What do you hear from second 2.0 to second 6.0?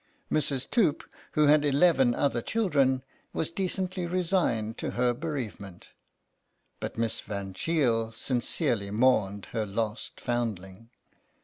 other children, was decently resigned to her bereavement,